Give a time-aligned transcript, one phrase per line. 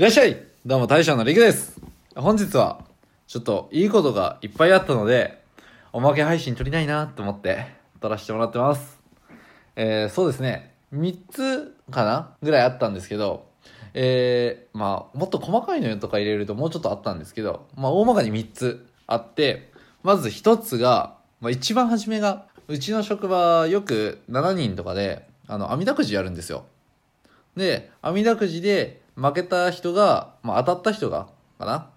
[0.00, 0.42] いらっしゃい。
[0.64, 1.78] どうも大将のりくです。
[2.16, 2.86] 本日は
[3.26, 5.42] ちょっといいことがいっぱいあったので
[5.92, 7.66] おまけ配信撮りたいなと思って
[8.00, 8.98] 撮らせてもらってます。
[9.76, 10.72] えー、そうですね。
[10.94, 12.34] 3つかな？
[12.42, 13.46] ぐらいあったんですけど
[13.92, 19.70] えー、まあもっと細かいのよとか入れるともうちょっとあったんですけどまあ大まかに3つあって
[20.02, 26.64] まず1つが、まあ、一番初めがうちの職場よく7人とかであの網だくじやるんですよ。
[27.54, 31.28] で網だくじで負けた人が、まあ、当たった人が、
[31.58, 31.90] かな？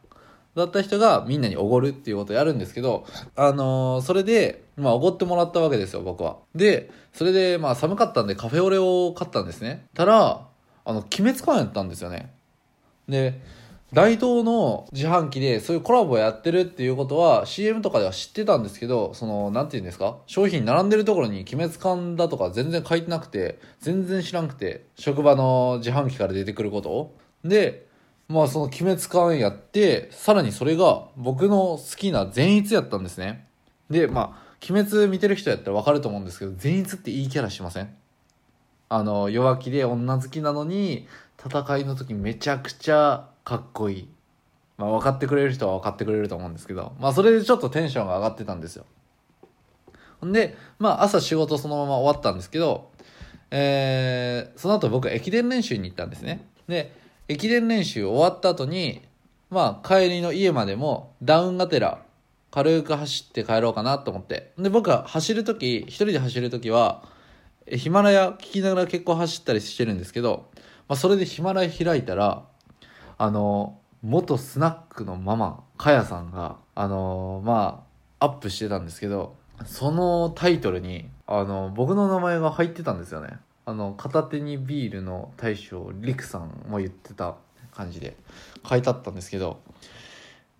[0.55, 3.05] だった人がみんなにおごるっていうことをやるんですけど、
[3.35, 6.37] あのー、それで、まあ、おごってもらったわけですよ、僕は。
[6.53, 9.87] で、それで、まあ、寒かったんでカフェオレを買ったんですね。
[9.95, 10.47] たら、
[10.85, 12.33] あの、鬼滅館やったんですよね。
[13.09, 13.41] で、
[13.93, 20.17] 大東の自販機でそういうコラボやってるっていうことは CM とかでは知ってたんですけど、その、なんて言うんですか？
[20.25, 27.15] 商品並んでるところに鬼滅感だとか全然書いてなくて、全然知らんくて、職場の自販機から出てくることを。
[27.45, 27.85] で、
[28.27, 33.47] まあその鬼滅感やって、さらにそれが僕の好きな善逸やったんですね。
[33.91, 37.93] で、まあ、鬼滅見てる人やったらわかると思うんですけど、善逸っていいキャラしません？
[38.89, 41.07] あの、弱気で女好きなのに、
[41.45, 44.09] 戦いの時めちゃくちゃかっこいい。
[44.77, 48.85] まあ分かってくれる人は分かってくれると思うんですけど、まあそれでちょっとテンションが上がってたんですよ。
[50.25, 52.91] んで、まあ朝仕事そのまま終わったんですけど、
[53.51, 56.47] えー、その後僕駅伝練習に行ったんですね。
[56.67, 56.93] で、
[57.27, 59.01] 駅伝練習終わった後に、
[59.49, 62.01] まあ帰りの家までもダウンがてら
[62.53, 64.53] 軽く走って帰ろうかなと思って。
[64.59, 67.03] で、僕は走るとき、一人で走るときは、
[67.67, 70.49] ヒマラヤ聞きながら結構走ったりしてるんですけど、
[70.87, 72.45] まあそれでヒマラヤ開いたら、
[73.17, 77.85] あの、元スナックのママ、かやさんが、あのま
[78.19, 83.37] あ、アップしてたんですけど、そのタイトルに、あの、僕の名前が入ってたんですよね。
[83.65, 87.35] あの、片手にビールの大将、りくさんも言ってた
[87.73, 88.15] 感じで
[88.67, 89.59] 書いてあったんですけど、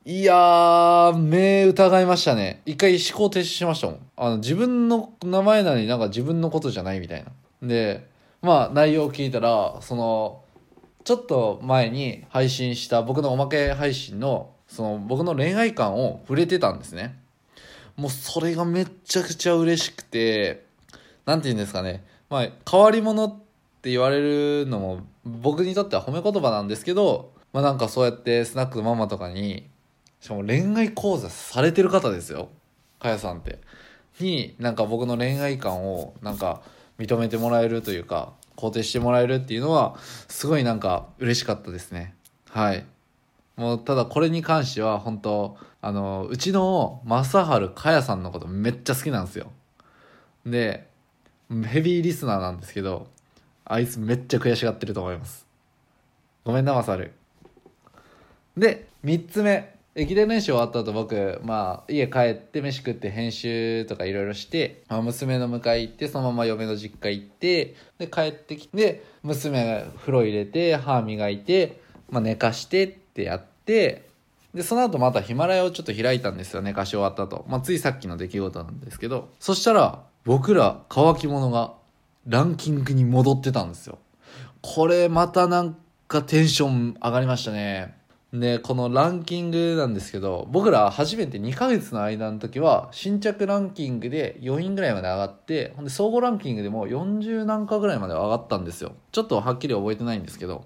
[0.06, 2.62] いやー、目疑いましたね。
[2.66, 4.00] 一回思考停止しましたもん。
[4.18, 7.32] あの、自分の名前なのになんか自分のことじゃないみたいな。
[7.66, 8.10] で、
[8.42, 10.43] まあ内容を聞いたら、その、
[11.04, 17.20] ちょっと前に配信した僕のおまけ配信の、その僕の恋愛観を触れてたんですね。
[17.96, 20.66] もうそれがめちゃくちゃ嬉しくて、
[21.26, 22.04] なんて言うんですかね。
[22.30, 23.36] まあ、変わり者っ
[23.82, 29.70] て言われるのも僕にとっては褒め言葉なんですけど、まあなんかそうやってスナックママとかに、
[30.20, 32.50] しかも恋愛講座されてる方ですよ。
[33.00, 33.60] かやさんって。
[34.20, 36.62] に、なんか僕の恋愛観をなんか
[36.98, 39.98] 認めてもらえるというか、肯定してもらえるっていうのは、
[40.28, 42.16] すごいなんか嬉しかったですね。
[42.50, 42.86] はい。
[43.56, 49.52] もうただこれに関しては本当あの、うちの正治かやさんのことめっちゃ好きなんですよ。
[50.46, 50.88] で、
[51.66, 53.08] ヘビーリスナーなんですけど、
[53.66, 55.46] あいつめっちゃ悔しがってると思います。
[56.46, 57.12] ごめんな、マサル。
[58.58, 59.76] で、3つ目。
[59.96, 74.10] 駅伝練習終わった後僕、まあ、家帰って飯食って編集とかいろいろして、まあ、娘の迎え行って、そのまま嫁の実家行って、で、帰ってきて、娘が風呂入れて、歯磨いて、まあ、寝かしてってやって、
[74.56, 77.46] で、その後またヒマラヤをちょっと開いたんですよ、寝かし終わった後。
[77.48, 81.74] まあ、ついさっきの出来事なんですけど、そしたら、僕ら乾き物が
[82.26, 84.00] ランキングに戻ってたんですよ。
[84.62, 85.78] これまたなん
[86.08, 87.96] かテンション上がりましたね。
[88.34, 98.94] で、このランキングなんですけど、僕ら初めて2ヶ月の間の時は、新着ランキングで4位ぐらいまで上がって、ほんで総合ランキングでも40何かぐらいまで上がったんですよ。
[99.12, 100.66] ちょっとはっきり覚えてないんですけど。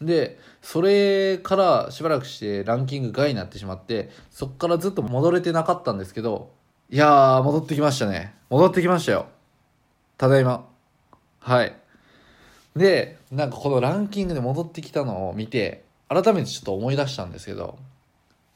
[0.00, 6.52] で、それからしばらくしてランキング外になってしまって、そっからずっと戻れてなかったんですけど、
[6.88, 8.32] いやー、戻ってきましたね。
[8.48, 9.26] 戻ってきましたよ。
[10.18, 10.68] ただいま。
[11.40, 11.74] はい。
[12.76, 17.78] で、なんかこのランキングで戻ってきたのを見て、改めてちょっと思い出したんですけど、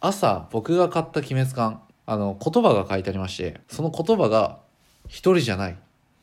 [0.00, 4.61] 朝僕が買った鬼滅感、あの、言葉が書いてありまして、その言葉が、
[5.09, 5.77] 一人じゃない。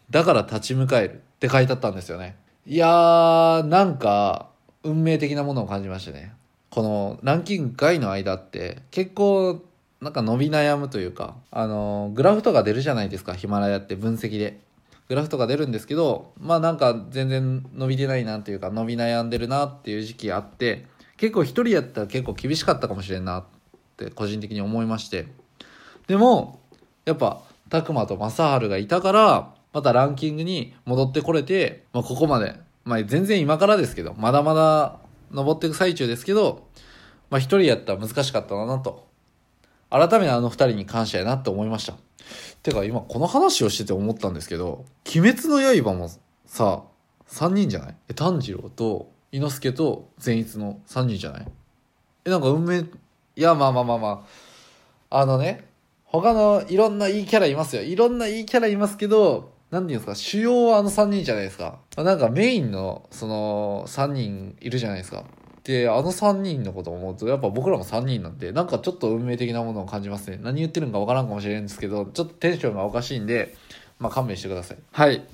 [0.10, 2.36] だから立ち向かえるって書いてあったんですよね。
[2.66, 4.50] いやー、なんか、
[4.84, 6.34] 運命的なものを感じましたね。
[6.70, 9.62] このランキング外の間って結構
[10.02, 14.60] なんか伸び悩むというか、あの、グラフとか出るじゃないですか、ヒマラヤって分析で。
[15.08, 20.86] グラフとか出るんですけど、まあなんか全然伸びてないなっていうか、伸び悩んでるなっていう時期あって、
[21.24, 23.46] 結構一人やったら結構厳しかったかもしれんなっ
[23.96, 25.28] て個人的に思いまして。
[26.06, 26.60] でも、
[27.06, 35.00] やっぱ、たくまと正治がいたから、またランキングに戻ってこれて、まあここまで、まあ全然今からですけど、まだまだ
[35.32, 36.68] 登っていく最中ですけど、
[37.30, 39.08] まあ人やったら難しかったなと
[39.90, 41.94] 改めてあの二人に感謝やなって思いました。
[42.64, 44.84] てか今この話をしてて思ったんですけど、
[45.16, 46.10] 鬼滅の刃も
[46.46, 46.84] さ、
[47.28, 47.96] 三人じゃない？
[48.10, 51.48] え、炭治郎と伊之助と善逸の3人じゃない？
[52.26, 52.86] えなんか運命い
[53.36, 54.26] やまあまあまあま
[55.10, 55.20] あ。
[55.22, 55.66] あのね
[56.06, 57.82] 他のいろんないいキャラいますよ。
[57.82, 60.16] いろんないいキャラいますけどなんていうんですか？
[60.16, 61.80] 主要はあの3人じゃないですか。
[61.98, 65.24] なんかメインのその3人いるじゃないですか。
[65.64, 70.38] であの3人のことを思うとやっぱ僕らも3人なんでなんかちょっと運命的なものを感じますね。
[70.44, 73.56] 何言ってるんかわからんかもしれないんですけどちょっとテンションがおかしいんで
[73.98, 74.78] まあ勘弁してください。
[74.92, 75.26] はい。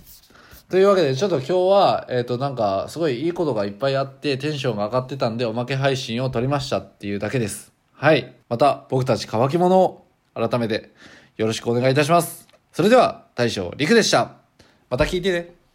[0.69, 7.73] というわけで、ちょっと今日は、えっ、と、なんか、すごいいいことがいっぱいあって、テンションが上がってたんで、おまけ配信を撮りましたっていうだけです。
[7.91, 8.35] はい。
[8.49, 10.05] また、僕たち乾き物を、
[10.35, 10.91] 改めて、
[11.37, 12.47] よろしくお願いいたします。
[12.71, 14.35] それでは、大将、陸でした。
[14.91, 15.58] また聞いてね。